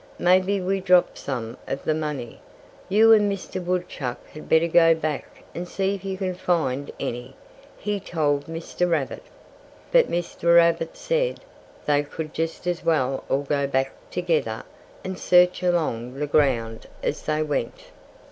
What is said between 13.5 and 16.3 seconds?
back together and search along the